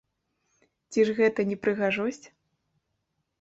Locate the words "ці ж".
0.93-1.13